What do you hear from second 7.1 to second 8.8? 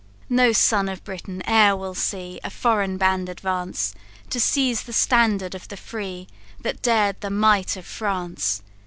the might of France.